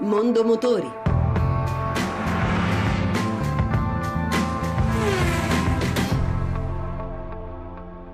[0.00, 0.90] Mondo Motori.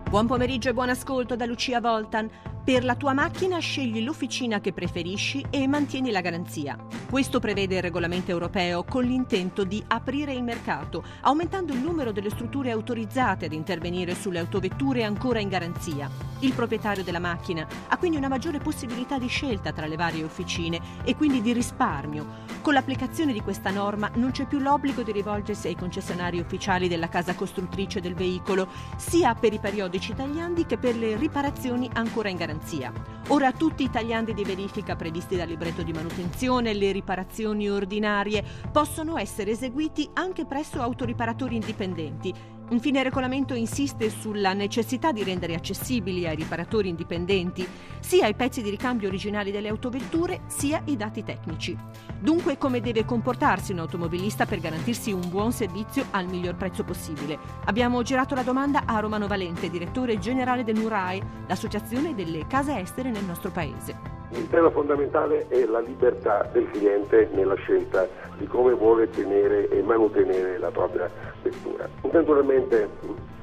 [0.08, 2.28] Buon pomeriggio e buon ascolto da Lucia Voltan.
[2.62, 6.76] Per la tua macchina scegli l'officina che preferisci e mantieni la garanzia.
[7.10, 12.30] Questo prevede il regolamento europeo con l'intento di aprire il mercato, aumentando il numero delle
[12.30, 16.08] strutture autorizzate ad intervenire sulle autovetture ancora in garanzia.
[16.42, 20.80] Il proprietario della macchina ha quindi una maggiore possibilità di scelta tra le varie officine
[21.02, 22.46] e quindi di risparmio.
[22.62, 27.08] Con l'applicazione di questa norma non c'è più l'obbligo di rivolgersi ai concessionari ufficiali della
[27.08, 32.36] casa costruttrice del veicolo, sia per i periodici tagliandi che per le riparazioni ancora in
[32.36, 32.92] garanzia.
[33.28, 39.18] Ora tutti i tagliandi di verifica previsti dal libretto di manutenzione, le riparazioni ordinarie possono
[39.18, 46.26] essere eseguiti anche presso autoriparatori indipendenti Infine il regolamento insiste sulla necessità di rendere accessibili
[46.26, 47.66] ai riparatori indipendenti
[47.98, 51.76] sia i pezzi di ricambio originali delle autovetture sia i dati tecnici.
[52.20, 57.38] Dunque come deve comportarsi un automobilista per garantirsi un buon servizio al miglior prezzo possibile?
[57.64, 63.10] Abbiamo girato la domanda a Romano Valente, direttore generale del NURAI, l'associazione delle case estere
[63.10, 64.19] nel nostro paese.
[64.32, 69.82] Il tema fondamentale è la libertà del cliente nella scelta di come vuole tenere e
[69.82, 71.10] mantenere la propria
[71.42, 71.88] vettura.
[72.10, 72.88] Naturalmente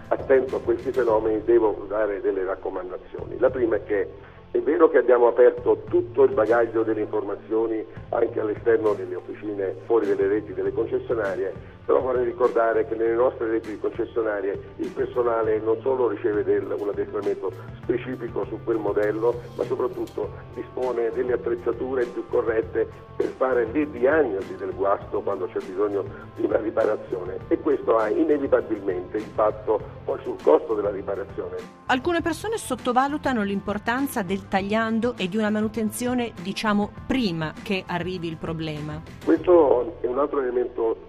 [0.08, 3.38] attento a questi fenomeni devo dare delle raccomandazioni.
[3.38, 4.10] La prima è che
[4.52, 10.08] è vero che abbiamo aperto tutto il bagaglio delle informazioni anche all'esterno delle officine, fuori
[10.08, 11.54] delle reti delle concessionarie,
[11.88, 16.90] però vorrei ricordare che nelle nostre reti concessionarie il personale non solo riceve del, un
[16.90, 17.50] addestramento
[17.82, 24.56] specifico su quel modello, ma soprattutto dispone delle attrezzature più corrette per fare le diagnosi
[24.58, 26.04] del guasto quando c'è bisogno
[26.36, 31.56] di una riparazione e questo ha inevitabilmente impatto poi sul costo della riparazione.
[31.86, 38.36] Alcune persone sottovalutano l'importanza del tagliando e di una manutenzione, diciamo, prima che arrivi il
[38.36, 39.02] problema.
[39.24, 41.07] Questo è un altro elemento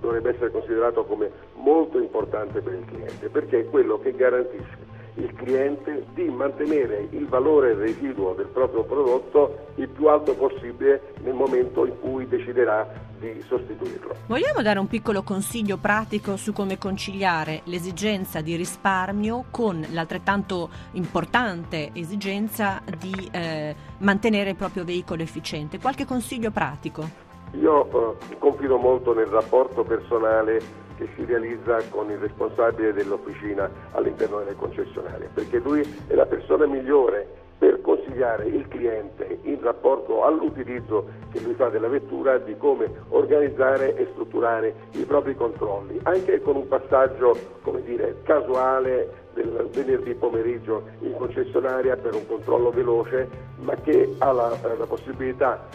[0.00, 5.32] dovrebbe essere considerato come molto importante per il cliente, perché è quello che garantisce il
[5.34, 11.84] cliente di mantenere il valore residuo del proprio prodotto il più alto possibile nel momento
[11.84, 14.16] in cui deciderà di sostituirlo.
[14.26, 21.90] Vogliamo dare un piccolo consiglio pratico su come conciliare l'esigenza di risparmio con l'altrettanto importante
[21.92, 25.78] esigenza di eh, mantenere il proprio veicolo efficiente?
[25.78, 27.31] Qualche consiglio pratico?
[27.52, 30.60] Io eh, confido molto nel rapporto personale
[30.96, 36.66] che si realizza con il responsabile dell'officina all'interno delle concessionarie, perché lui è la persona
[36.66, 42.90] migliore per consigliare il cliente in rapporto all'utilizzo che lui fa della vettura di come
[43.10, 47.36] organizzare e strutturare i propri controlli, anche con un passaggio
[47.84, 53.28] dire, casuale del venerdì pomeriggio in concessionaria per un controllo veloce,
[53.60, 55.68] ma che ha la, la possibilità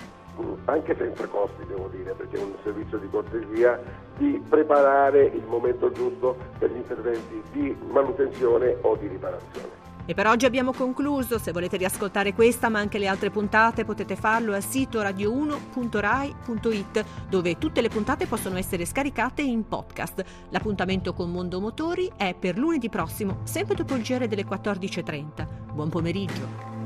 [0.66, 3.80] anche senza costi devo dire, perché è un servizio di cortesia,
[4.18, 9.86] di preparare il momento giusto per gli interventi di manutenzione o di riparazione.
[10.10, 14.16] E per oggi abbiamo concluso, se volete riascoltare questa ma anche le altre puntate potete
[14.16, 20.24] farlo al sito radio1.rai.it dove tutte le puntate possono essere scaricate in podcast.
[20.52, 25.74] L'appuntamento con Mondo Motori è per lunedì prossimo, sempre dopo il giro delle 14.30.
[25.74, 26.77] Buon pomeriggio!